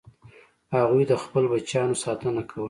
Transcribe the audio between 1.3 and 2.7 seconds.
بچیانو ساتنه کوله.